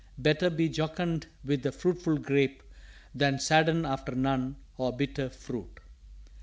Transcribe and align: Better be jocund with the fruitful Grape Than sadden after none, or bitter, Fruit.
Better 0.17 0.49
be 0.49 0.67
jocund 0.67 1.27
with 1.45 1.61
the 1.61 1.71
fruitful 1.71 2.17
Grape 2.17 2.63
Than 3.13 3.37
sadden 3.37 3.85
after 3.85 4.15
none, 4.15 4.55
or 4.75 4.91
bitter, 4.91 5.29
Fruit. 5.29 5.79